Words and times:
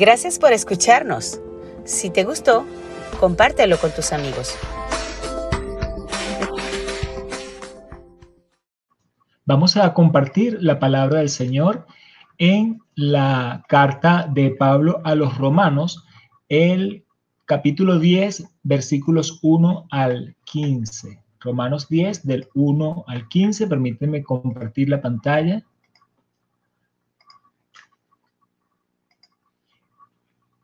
Gracias 0.00 0.38
por 0.38 0.54
escucharnos. 0.54 1.42
Si 1.84 2.08
te 2.08 2.24
gustó, 2.24 2.64
compártelo 3.18 3.76
con 3.76 3.90
tus 3.90 4.14
amigos. 4.14 4.56
Vamos 9.44 9.76
a 9.76 9.92
compartir 9.92 10.56
la 10.62 10.78
palabra 10.78 11.18
del 11.18 11.28
Señor 11.28 11.84
en 12.38 12.80
la 12.94 13.62
carta 13.68 14.26
de 14.32 14.52
Pablo 14.52 15.02
a 15.04 15.14
los 15.14 15.36
romanos, 15.36 16.02
el 16.48 17.04
capítulo 17.44 17.98
10, 17.98 18.54
versículos 18.62 19.38
1 19.42 19.86
al 19.90 20.34
15. 20.44 21.22
Romanos 21.40 21.90
10, 21.90 22.26
del 22.26 22.48
1 22.54 23.04
al 23.06 23.28
15. 23.28 23.66
Permíteme 23.66 24.22
compartir 24.22 24.88
la 24.88 25.02
pantalla. 25.02 25.62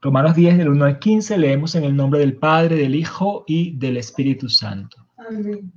Romanos 0.00 0.36
10, 0.36 0.58
del 0.58 0.68
1 0.68 0.84
al 0.84 0.98
15, 0.98 1.38
leemos 1.38 1.74
en 1.74 1.84
el 1.84 1.96
nombre 1.96 2.20
del 2.20 2.36
Padre, 2.36 2.76
del 2.76 2.94
Hijo 2.94 3.44
y 3.46 3.76
del 3.76 3.96
Espíritu 3.96 4.48
Santo. 4.48 5.06
Amén. 5.16 5.72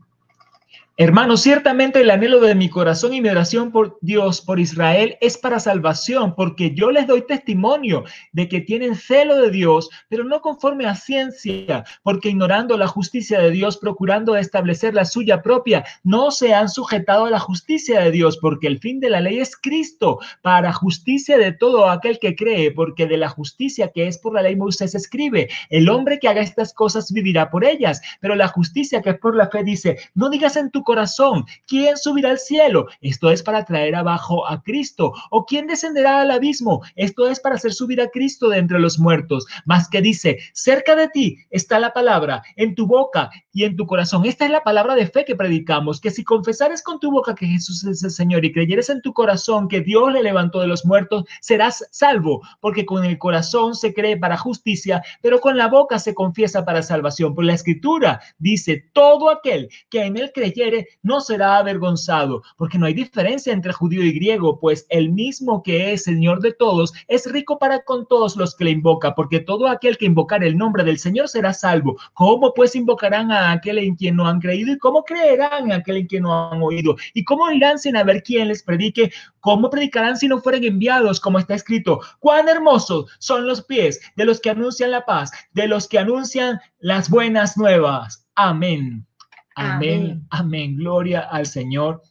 Hermanos, 1.02 1.44
ciertamente 1.44 2.02
el 2.02 2.10
anhelo 2.10 2.42
de 2.42 2.56
mi 2.56 2.68
corazón 2.68 3.14
y 3.14 3.22
mi 3.22 3.30
oración 3.30 3.72
por 3.72 3.98
Dios, 4.02 4.42
por 4.42 4.60
Israel, 4.60 5.16
es 5.22 5.38
para 5.38 5.62
salvación, 5.62 6.36
porque 6.36 6.76
yo 6.76 6.92
les 6.92 7.08
doy 7.08 7.22
testimonio 7.26 8.04
de 8.34 8.50
que 8.50 8.60
tienen 8.60 8.96
celo 8.96 9.38
de 9.38 9.50
Dios, 9.50 9.90
pero 10.10 10.26
no 10.26 10.42
conforme 10.42 10.88
a 10.88 10.96
ciencia, 10.96 11.86
porque 12.04 12.28
ignorando 12.28 12.78
la 12.78 12.88
justicia 12.88 13.40
de 13.40 13.52
Dios, 13.52 13.78
procurando 13.78 14.36
establecer 14.36 14.94
la 14.94 15.06
suya 15.06 15.42
propia, 15.42 15.86
no 16.04 16.32
se 16.32 16.54
han 16.54 16.68
sujetado 16.68 17.28
a 17.28 17.30
la 17.30 17.40
justicia 17.40 18.02
de 18.02 18.12
Dios, 18.12 18.38
porque 18.38 18.68
el 18.68 18.80
fin 18.80 19.00
de 19.00 19.10
la 19.10 19.22
ley 19.22 19.40
es 19.40 19.56
Cristo, 19.56 20.20
para 20.42 20.74
justicia 20.74 21.38
de 21.38 21.54
todo 21.54 21.90
aquel 21.90 22.20
que 22.20 22.36
cree, 22.36 22.72
porque 22.72 23.08
de 23.08 23.16
la 23.16 23.30
justicia 23.30 23.90
que 23.96 24.06
es 24.08 24.18
por 24.18 24.34
la 24.34 24.42
ley 24.42 24.58
Moisés 24.58 24.94
escribe, 24.96 25.48
el 25.70 25.88
hombre 25.88 26.20
que 26.20 26.28
haga 26.28 26.42
estas 26.42 26.74
cosas 26.74 27.10
vivirá 27.14 27.50
por 27.50 27.64
ellas, 27.64 28.02
pero 28.20 28.36
la 28.36 28.50
justicia 28.50 29.02
que 29.02 29.12
es 29.12 29.18
por 29.20 29.38
la 29.38 29.48
fe 29.48 29.64
dice, 29.64 29.98
no 30.14 30.30
digas 30.30 30.58
en 30.58 30.70
tu 30.72 30.84
corazón? 30.90 31.46
¿Quién 31.68 31.98
subirá 31.98 32.32
al 32.32 32.40
cielo? 32.40 32.88
Esto 33.00 33.30
es 33.30 33.44
para 33.44 33.64
traer 33.64 33.94
abajo 33.94 34.48
a 34.48 34.64
Cristo. 34.64 35.14
¿O 35.30 35.46
quién 35.46 35.68
descenderá 35.68 36.22
al 36.22 36.32
abismo? 36.32 36.82
Esto 36.96 37.28
es 37.28 37.40
para 37.40 37.56
hacer 37.56 37.74
subir 37.74 38.02
a 38.02 38.08
Cristo 38.08 38.50
de 38.50 38.58
entre 38.58 38.80
los 38.80 38.98
muertos. 38.98 39.46
Más 39.66 39.88
que 39.88 40.02
dice, 40.02 40.40
cerca 40.54 40.96
de 40.96 41.08
ti 41.10 41.38
está 41.52 41.78
la 41.78 41.94
palabra, 41.94 42.42
en 42.56 42.74
tu 42.74 42.88
boca 42.88 43.30
y 43.54 43.66
en 43.66 43.76
tu 43.76 43.86
corazón. 43.86 44.26
Esta 44.26 44.46
es 44.46 44.52
la 44.52 44.64
palabra 44.64 44.96
de 44.96 45.06
fe 45.06 45.26
que 45.26 45.36
predicamos, 45.36 46.02
que 46.02 46.10
si 46.10 46.24
confesares 46.24 46.82
con 46.82 47.00
tu 47.00 47.12
boca 47.12 47.36
que 47.36 47.46
Jesús 47.46 47.84
es 47.84 48.02
el 48.02 48.10
Señor 48.10 48.44
y 48.44 48.52
creyeres 48.52 48.90
en 48.90 49.04
tu 49.04 49.14
corazón 49.14 49.68
que 49.68 49.82
Dios 49.82 50.12
le 50.12 50.24
levantó 50.24 50.60
de 50.60 50.68
los 50.68 50.88
muertos, 50.88 51.26
serás 51.40 51.88
salvo, 51.92 52.42
porque 52.62 52.88
con 52.88 53.06
el 53.06 53.20
corazón 53.20 53.76
se 53.76 53.94
cree 53.94 54.18
para 54.18 54.38
justicia, 54.38 55.04
pero 55.22 55.40
con 55.40 55.56
la 55.56 55.68
boca 55.68 56.00
se 56.00 56.16
confiesa 56.16 56.66
para 56.66 56.82
salvación. 56.82 57.36
Por 57.36 57.46
la 57.46 57.54
escritura 57.54 58.22
dice, 58.40 58.86
todo 58.92 59.30
aquel 59.30 59.70
que 59.92 60.04
en 60.04 60.18
él 60.18 60.32
creyere 60.34 60.79
no 61.02 61.22
será 61.22 61.58
avergonzado, 61.58 62.44
porque 62.58 62.78
no 62.78 62.86
hay 62.86 62.94
diferencia 62.94 63.54
entre 63.54 63.74
judío 63.74 64.04
y 64.04 64.14
griego, 64.14 64.60
pues 64.60 64.86
el 64.90 65.12
mismo 65.12 65.64
que 65.64 65.94
es 65.94 66.04
Señor 66.04 66.42
de 66.42 66.54
todos 66.54 66.94
es 67.08 67.32
rico 67.32 67.60
para 67.60 67.84
con 67.84 68.08
todos 68.08 68.36
los 68.36 68.56
que 68.56 68.66
le 68.66 68.72
invoca, 68.72 69.16
porque 69.16 69.40
todo 69.40 69.68
aquel 69.68 69.98
que 69.98 70.06
invocar 70.06 70.44
el 70.44 70.58
nombre 70.58 70.84
del 70.84 71.00
Señor 71.00 71.30
será 71.30 71.54
salvo. 71.54 71.98
¿Cómo 72.14 72.54
pues 72.54 72.76
invocarán 72.76 73.32
a 73.32 73.52
aquel 73.52 73.80
en 73.80 73.96
quien 73.96 74.16
no 74.16 74.28
han 74.28 74.40
creído? 74.40 74.72
¿Y 74.72 74.78
cómo 74.78 75.04
creerán 75.04 75.66
en 75.66 75.72
aquel 75.74 75.98
en 75.98 76.08
quien 76.08 76.24
no 76.24 76.52
han 76.52 76.62
oído? 76.62 76.96
¿Y 77.14 77.24
cómo 77.24 77.50
irán 77.52 77.80
sin 77.80 77.98
haber 77.98 78.24
quien 78.24 78.48
les 78.48 78.64
predique? 78.64 79.12
¿Cómo 79.40 79.70
predicarán 79.70 80.18
si 80.18 80.28
no 80.28 80.40
fueren 80.40 80.64
enviados? 80.64 81.20
Como 81.20 81.40
está 81.40 81.56
escrito, 81.56 82.02
cuán 82.20 82.48
hermosos 82.50 83.10
son 83.20 83.48
los 83.48 83.64
pies 83.64 84.00
de 84.16 84.26
los 84.26 84.40
que 84.40 84.50
anuncian 84.50 84.92
la 84.92 85.06
paz, 85.06 85.32
de 85.54 85.68
los 85.68 85.88
que 85.88 86.00
anuncian 86.00 86.60
las 86.80 87.10
buenas 87.10 87.58
nuevas. 87.58 88.28
Amén. 88.36 89.09
Amén, 89.56 90.26
amén. 90.30 90.78
Gloria 90.78 91.22
al 91.22 91.46
Señor. 91.46 92.02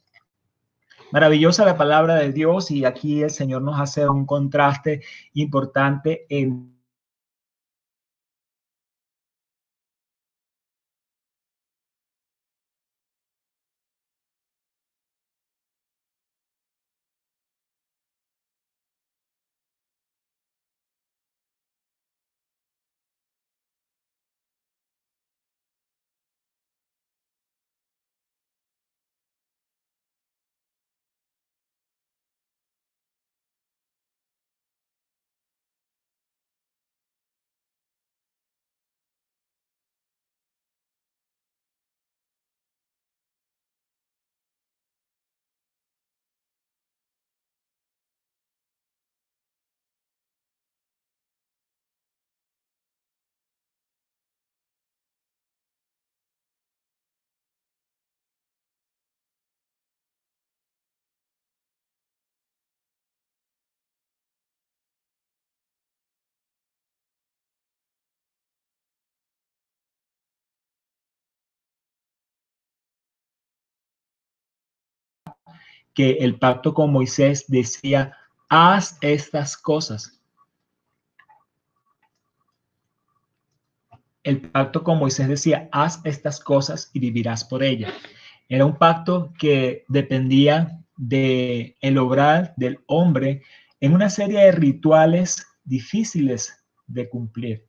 Maravillosa 1.11 1.65
la 1.65 1.77
palabra 1.77 2.15
de 2.15 2.31
Dios 2.31 2.69
y 2.69 2.85
aquí 2.85 3.21
el 3.21 3.31
Señor 3.31 3.63
nos 3.63 3.79
hace 3.79 4.07
un 4.07 4.25
contraste 4.25 5.01
importante 5.33 6.25
en 6.29 6.78
que 75.99 76.11
el 76.11 76.39
pacto 76.39 76.73
con 76.73 76.93
Moisés 76.93 77.43
decía, 77.49 78.15
haz 78.47 78.97
estas 79.01 79.57
cosas. 79.57 80.17
El 84.23 84.49
pacto 84.49 84.81
con 84.81 84.97
Moisés 84.97 85.27
decía, 85.27 85.67
haz 85.73 85.99
estas 86.05 86.39
cosas 86.39 86.89
y 86.93 87.01
vivirás 87.01 87.43
por 87.43 87.63
ellas. 87.63 87.91
Era 88.47 88.65
un 88.65 88.77
pacto 88.77 89.33
que 89.37 89.83
dependía 89.89 90.79
de 90.95 91.75
el 91.81 91.97
obrar 91.97 92.53
del 92.55 92.79
hombre 92.87 93.43
en 93.81 93.93
una 93.93 94.09
serie 94.09 94.39
de 94.39 94.53
rituales 94.53 95.45
difíciles 95.65 96.63
de 96.87 97.09
cumplir. 97.09 97.67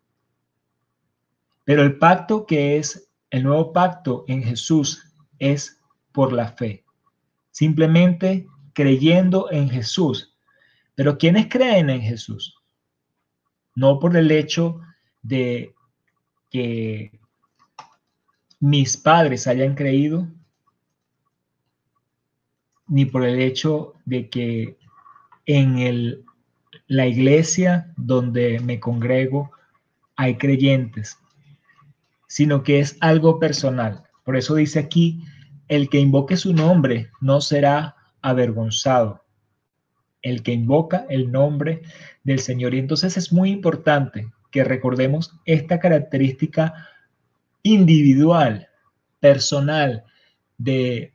Pero 1.64 1.82
el 1.82 1.98
pacto 1.98 2.46
que 2.46 2.76
es 2.76 3.10
el 3.30 3.42
nuevo 3.42 3.72
pacto 3.72 4.24
en 4.28 4.44
Jesús 4.44 5.12
es 5.40 5.80
por 6.12 6.32
la 6.32 6.52
fe 6.52 6.84
simplemente 7.60 8.46
creyendo 8.72 9.52
en 9.52 9.68
Jesús. 9.68 10.34
Pero 10.94 11.18
¿quiénes 11.18 11.46
creen 11.50 11.90
en 11.90 12.00
Jesús? 12.00 12.54
No 13.74 13.98
por 13.98 14.16
el 14.16 14.30
hecho 14.30 14.80
de 15.20 15.74
que 16.50 17.20
mis 18.60 18.96
padres 18.96 19.46
hayan 19.46 19.74
creído, 19.74 20.26
ni 22.88 23.04
por 23.04 23.24
el 23.24 23.38
hecho 23.38 23.92
de 24.06 24.30
que 24.30 24.78
en 25.44 25.80
el, 25.80 26.24
la 26.86 27.06
iglesia 27.08 27.92
donde 27.98 28.58
me 28.60 28.80
congrego 28.80 29.50
hay 30.16 30.38
creyentes, 30.38 31.18
sino 32.26 32.62
que 32.62 32.78
es 32.78 32.96
algo 33.02 33.38
personal. 33.38 34.04
Por 34.24 34.38
eso 34.38 34.54
dice 34.54 34.78
aquí 34.78 35.22
el 35.70 35.88
que 35.88 36.00
invoque 36.00 36.36
su 36.36 36.52
nombre 36.52 37.10
no 37.20 37.40
será 37.40 37.94
avergonzado. 38.22 39.24
El 40.20 40.42
que 40.42 40.52
invoca 40.52 41.06
el 41.08 41.30
nombre 41.30 41.82
del 42.24 42.40
Señor. 42.40 42.74
Y 42.74 42.80
entonces 42.80 43.16
es 43.16 43.32
muy 43.32 43.50
importante 43.50 44.28
que 44.50 44.64
recordemos 44.64 45.32
esta 45.44 45.78
característica 45.78 46.88
individual, 47.62 48.68
personal 49.20 50.02
de 50.58 51.12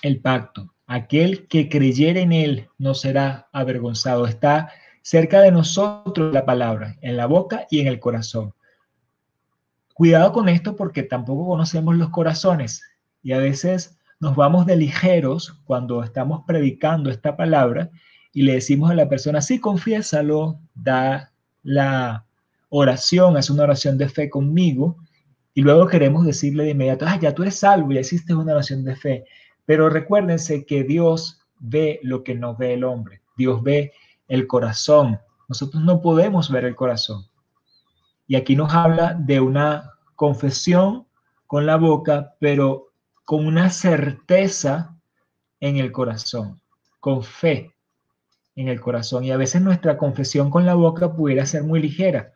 el 0.00 0.20
pacto. 0.20 0.74
Aquel 0.86 1.46
que 1.46 1.68
creyere 1.68 2.22
en 2.22 2.32
él 2.32 2.68
no 2.78 2.94
será 2.94 3.48
avergonzado. 3.52 4.26
Está 4.26 4.72
cerca 5.02 5.42
de 5.42 5.52
nosotros 5.52 6.32
la 6.32 6.46
palabra, 6.46 6.96
en 7.02 7.18
la 7.18 7.26
boca 7.26 7.66
y 7.70 7.80
en 7.80 7.88
el 7.88 8.00
corazón. 8.00 8.54
Cuidado 9.92 10.32
con 10.32 10.48
esto 10.48 10.76
porque 10.76 11.02
tampoco 11.02 11.46
conocemos 11.46 11.94
los 11.96 12.08
corazones. 12.08 12.82
Y 13.24 13.32
a 13.32 13.38
veces 13.38 13.98
nos 14.20 14.36
vamos 14.36 14.66
de 14.66 14.76
ligeros 14.76 15.58
cuando 15.64 16.04
estamos 16.04 16.44
predicando 16.46 17.10
esta 17.10 17.36
palabra 17.36 17.90
y 18.32 18.42
le 18.42 18.52
decimos 18.52 18.90
a 18.90 18.94
la 18.94 19.08
persona, 19.08 19.40
sí, 19.40 19.58
confiésalo, 19.58 20.60
da 20.74 21.32
la 21.62 22.26
oración, 22.68 23.36
hace 23.36 23.52
una 23.52 23.64
oración 23.64 23.98
de 23.98 24.08
fe 24.08 24.30
conmigo 24.30 24.98
y 25.54 25.62
luego 25.62 25.86
queremos 25.86 26.26
decirle 26.26 26.64
de 26.64 26.70
inmediato, 26.70 27.06
ah, 27.08 27.18
ya 27.18 27.34
tú 27.34 27.42
eres 27.42 27.56
salvo, 27.56 27.92
ya 27.92 28.00
hiciste 28.00 28.34
una 28.34 28.52
oración 28.52 28.84
de 28.84 28.96
fe. 28.96 29.24
Pero 29.64 29.88
recuérdense 29.88 30.66
que 30.66 30.84
Dios 30.84 31.40
ve 31.58 32.00
lo 32.02 32.22
que 32.24 32.34
no 32.34 32.56
ve 32.56 32.74
el 32.74 32.84
hombre. 32.84 33.22
Dios 33.36 33.62
ve 33.62 33.92
el 34.28 34.46
corazón. 34.46 35.18
Nosotros 35.48 35.82
no 35.82 36.02
podemos 36.02 36.50
ver 36.50 36.64
el 36.64 36.74
corazón. 36.74 37.24
Y 38.26 38.36
aquí 38.36 38.56
nos 38.56 38.74
habla 38.74 39.14
de 39.14 39.40
una 39.40 39.92
confesión 40.16 41.06
con 41.46 41.66
la 41.66 41.76
boca, 41.76 42.34
pero 42.40 42.88
con 43.24 43.46
una 43.46 43.70
certeza 43.70 44.96
en 45.60 45.78
el 45.78 45.92
corazón, 45.92 46.60
con 47.00 47.22
fe 47.22 47.72
en 48.56 48.68
el 48.68 48.80
corazón. 48.80 49.24
Y 49.24 49.30
a 49.30 49.36
veces 49.36 49.62
nuestra 49.62 49.96
confesión 49.96 50.50
con 50.50 50.66
la 50.66 50.74
boca 50.74 51.14
pudiera 51.14 51.46
ser 51.46 51.64
muy 51.64 51.80
ligera, 51.80 52.32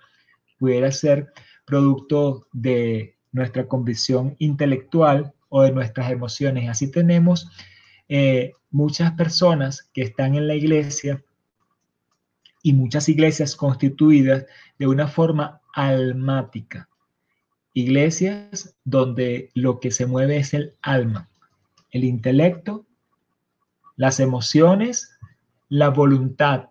pudiera 0.59 0.91
ser 0.91 1.33
producto 1.65 2.47
de 2.53 3.17
nuestra 3.33 3.67
convicción 3.69 4.35
intelectual 4.39 5.35
o 5.49 5.63
de 5.63 5.73
nuestras 5.73 6.11
emociones. 6.11 6.69
Así 6.69 6.91
tenemos 6.91 7.51
eh, 8.09 8.53
muchas 8.71 9.13
personas 9.13 9.89
que 9.93 10.03
están 10.03 10.35
en 10.35 10.49
la 10.49 10.55
iglesia 10.55 11.23
y 12.63 12.73
muchas 12.73 13.09
iglesias 13.09 13.55
constituidas 13.55 14.47
de 14.79 14.87
una 14.87 15.07
forma 15.07 15.61
almática. 15.75 16.89
Iglesias 17.79 18.75
donde 18.83 19.53
lo 19.55 19.79
que 19.79 19.93
se 19.93 20.05
mueve 20.05 20.39
es 20.39 20.53
el 20.53 20.75
alma, 20.83 21.29
el 21.93 22.03
intelecto, 22.03 22.87
las 23.95 24.19
emociones, 24.19 25.17
la 25.69 25.89
voluntad, 25.91 26.71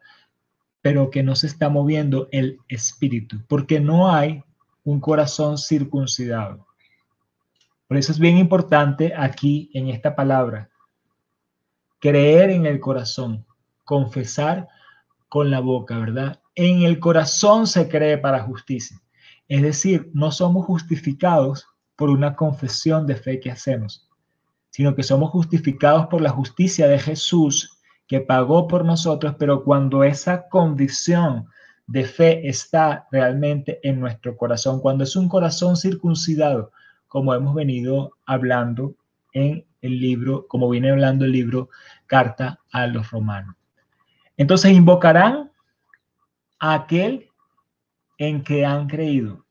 pero 0.82 1.10
que 1.10 1.24
no 1.24 1.38
se 1.38 1.48
está 1.48 1.70
moviendo 1.70 2.28
el 2.34 2.60
espíritu, 2.68 3.38
porque 3.48 3.80
no 3.80 4.12
hay 4.12 4.44
un 4.84 5.00
corazón 5.00 5.58
circuncidado. 5.58 6.68
Por 7.88 7.96
eso 7.96 8.12
es 8.12 8.20
bien 8.20 8.38
importante 8.38 9.14
aquí 9.16 9.72
en 9.74 9.88
esta 9.88 10.14
palabra, 10.14 10.70
creer 12.00 12.50
en 12.50 12.66
el 12.66 12.82
corazón, 12.82 13.46
confesar 13.86 14.68
con 15.30 15.52
la 15.52 15.62
boca, 15.62 15.98
¿verdad? 16.00 16.42
En 16.54 16.82
el 16.82 17.00
corazón 17.00 17.66
se 17.66 17.88
cree 17.88 18.18
para 18.18 18.44
justicia. 18.44 19.02
Es 19.48 19.62
decir, 19.62 20.10
no 20.14 20.32
somos 20.32 20.66
justificados 20.66 21.68
por 21.96 22.10
una 22.10 22.36
confesión 22.36 23.08
de 23.08 23.16
fe 23.16 23.40
que 23.40 23.52
hacemos, 23.52 24.08
sino 24.70 24.96
que 24.96 25.04
somos 25.04 25.32
justificados 25.32 26.08
por 26.08 26.22
la 26.22 26.30
justicia 26.30 26.88
de 26.88 27.00
Jesús 27.00 27.80
que 28.08 28.22
pagó 28.22 28.68
por 28.68 28.86
nosotros, 28.86 29.36
pero 29.38 29.64
cuando 29.64 30.04
esa 30.04 30.48
convicción 30.48 31.48
de 31.88 32.04
fe 32.06 32.48
está 32.48 33.08
realmente 33.12 33.80
en 33.84 34.00
nuestro 34.00 34.36
corazón, 34.38 34.80
cuando 34.82 35.04
es 35.04 35.16
un 35.16 35.30
corazón 35.30 35.76
circuncidado, 35.78 36.72
como 37.08 37.34
hemos 37.34 37.56
venido 37.56 38.12
hablando 38.26 38.96
en 39.34 39.66
el 39.82 40.00
libro, 40.00 40.46
como 40.48 40.70
viene 40.70 40.92
hablando 40.92 41.26
el 41.26 41.32
libro 41.32 41.70
Carta 42.06 42.60
a 42.72 42.88
los 42.88 43.10
Romanos. 43.12 43.56
Entonces 44.36 44.72
invocarán 44.72 45.52
a 46.60 46.74
aquel 46.74 47.30
en 48.18 48.44
que 48.44 48.66
han 48.66 48.88
creído. 48.88 49.46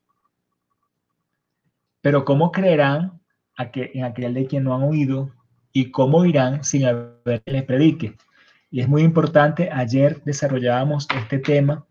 Pero 2.01 2.25
¿cómo 2.25 2.51
creerán 2.51 3.19
en 3.57 4.03
aquel 4.03 4.33
de 4.33 4.45
quien 4.45 4.63
no 4.63 4.75
han 4.75 4.83
oído? 4.83 5.31
¿Y 5.73 5.91
cómo 5.91 6.25
irán 6.25 6.63
sin 6.63 6.85
haber 6.85 7.43
les 7.45 7.63
predique? 7.63 8.15
Y 8.69 8.81
es 8.81 8.87
muy 8.87 9.03
importante, 9.03 9.69
ayer 9.71 10.21
desarrollábamos 10.23 11.07
este 11.15 11.39
tema 11.39 11.85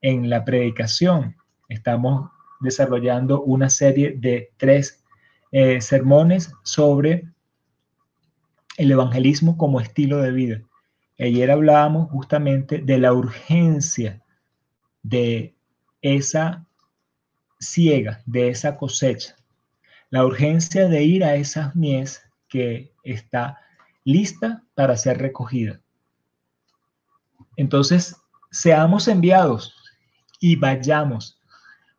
en 0.00 0.28
la 0.28 0.44
predicación. 0.44 1.36
Estamos 1.68 2.30
desarrollando 2.60 3.42
una 3.42 3.70
serie 3.70 4.14
de 4.16 4.50
tres 4.56 5.02
eh, 5.52 5.80
sermones 5.80 6.52
sobre 6.62 7.28
el 8.76 8.90
evangelismo 8.90 9.56
como 9.56 9.80
estilo 9.80 10.18
de 10.18 10.32
vida. 10.32 10.62
Ayer 11.18 11.50
hablábamos 11.50 12.10
justamente 12.10 12.78
de 12.78 12.98
la 12.98 13.12
urgencia 13.12 14.22
de 15.02 15.54
esa 16.02 16.66
ciega, 17.58 18.22
de 18.26 18.48
esa 18.48 18.76
cosecha, 18.76 19.36
la 20.08 20.24
urgencia 20.24 20.88
de 20.88 21.04
ir 21.04 21.24
a 21.24 21.34
esas 21.34 21.76
mies 21.76 22.22
que 22.48 22.92
está 23.04 23.58
lista 24.04 24.64
para 24.74 24.96
ser 24.96 25.18
recogida. 25.18 25.80
Entonces, 27.56 28.16
seamos 28.50 29.08
enviados 29.08 29.76
y 30.40 30.56
vayamos. 30.56 31.40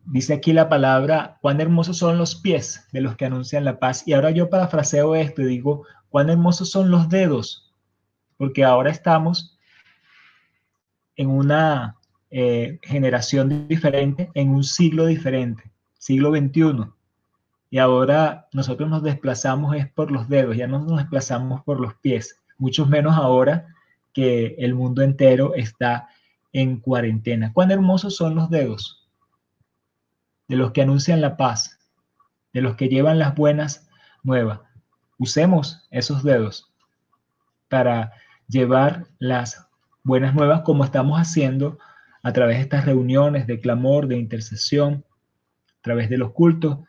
Dice 0.03 0.33
aquí 0.33 0.51
la 0.51 0.67
palabra, 0.67 1.37
cuán 1.41 1.61
hermosos 1.61 1.97
son 1.97 2.17
los 2.17 2.35
pies 2.35 2.87
de 2.91 3.01
los 3.01 3.15
que 3.15 3.25
anuncian 3.25 3.63
la 3.63 3.79
paz. 3.79 4.07
Y 4.07 4.13
ahora 4.13 4.31
yo 4.31 4.49
parafraseo 4.49 5.15
esto 5.15 5.43
y 5.43 5.45
digo, 5.45 5.85
cuán 6.09 6.29
hermosos 6.29 6.71
son 6.71 6.89
los 6.89 7.07
dedos, 7.09 7.71
porque 8.37 8.63
ahora 8.63 8.89
estamos 8.89 9.57
en 11.15 11.29
una 11.29 12.00
eh, 12.31 12.79
generación 12.81 13.67
diferente, 13.67 14.31
en 14.33 14.51
un 14.51 14.63
siglo 14.63 15.05
diferente, 15.05 15.69
siglo 15.97 16.31
XXI. 16.31 16.89
Y 17.69 17.77
ahora 17.77 18.47
nosotros 18.53 18.89
nos 18.89 19.03
desplazamos 19.03 19.75
es 19.75 19.89
por 19.89 20.11
los 20.11 20.29
dedos, 20.29 20.55
ya 20.55 20.65
no 20.65 20.79
nos 20.79 20.97
desplazamos 20.97 21.61
por 21.63 21.81
los 21.81 21.93
pies, 21.95 22.39
mucho 22.57 22.85
menos 22.85 23.15
ahora 23.17 23.67
que 24.13 24.55
el 24.59 24.73
mundo 24.75 25.01
entero 25.01 25.55
está 25.55 26.07
en 26.53 26.79
cuarentena. 26.79 27.51
Cuán 27.51 27.69
hermosos 27.69 28.15
son 28.15 28.35
los 28.35 28.49
dedos 28.49 29.09
de 30.47 30.55
los 30.55 30.71
que 30.71 30.81
anuncian 30.81 31.19
la 31.19 31.35
paz, 31.35 31.79
de 32.53 32.61
los 32.61 32.75
que 32.75 32.87
llevan 32.87 33.19
las 33.19 33.35
buenas 33.35 33.89
nuevas. 34.23 34.61
Usemos 35.17 35.85
esos 35.91 36.23
dedos 36.23 36.71
para 37.67 38.13
llevar 38.47 39.07
las 39.19 39.67
buenas 40.03 40.33
nuevas 40.33 40.61
como 40.61 40.83
estamos 40.85 41.19
haciendo 41.19 41.77
a 42.23 42.33
través 42.33 42.57
de 42.57 42.63
estas 42.63 42.85
reuniones 42.85 43.47
de 43.47 43.59
clamor, 43.59 44.07
de 44.07 44.17
intercesión, 44.17 45.05
a 45.79 45.81
través 45.81 46.09
de 46.09 46.17
los 46.17 46.31
cultos, 46.31 46.79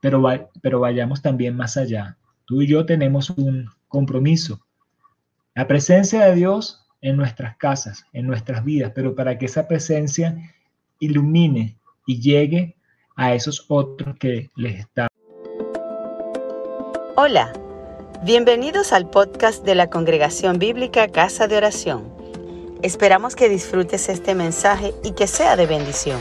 pero, 0.00 0.22
pero 0.62 0.80
vayamos 0.80 1.22
también 1.22 1.56
más 1.56 1.76
allá. 1.76 2.16
Tú 2.44 2.62
y 2.62 2.66
yo 2.66 2.86
tenemos 2.86 3.30
un 3.30 3.68
compromiso 3.88 4.60
la 5.58 5.66
presencia 5.66 6.24
de 6.24 6.36
Dios 6.36 6.86
en 7.00 7.16
nuestras 7.16 7.56
casas, 7.56 8.04
en 8.12 8.28
nuestras 8.28 8.62
vidas, 8.62 8.92
pero 8.94 9.16
para 9.16 9.38
que 9.38 9.46
esa 9.46 9.66
presencia 9.66 10.36
ilumine 11.00 11.76
y 12.06 12.20
llegue 12.20 12.76
a 13.16 13.34
esos 13.34 13.66
otros 13.66 14.16
que 14.20 14.50
les 14.54 14.78
está. 14.78 15.08
Hola, 17.16 17.52
bienvenidos 18.22 18.92
al 18.92 19.10
podcast 19.10 19.64
de 19.64 19.74
la 19.74 19.90
Congregación 19.90 20.60
Bíblica 20.60 21.08
Casa 21.08 21.48
de 21.48 21.56
Oración. 21.56 22.17
Esperamos 22.82 23.34
que 23.34 23.48
disfrutes 23.48 24.08
este 24.08 24.36
mensaje 24.36 24.94
y 25.02 25.10
que 25.12 25.26
sea 25.26 25.56
de 25.56 25.66
bendición. 25.66 26.20